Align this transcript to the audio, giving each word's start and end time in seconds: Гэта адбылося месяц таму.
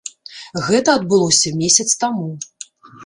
Гэта 0.69 0.95
адбылося 0.99 1.53
месяц 1.61 1.89
таму. 2.05 2.29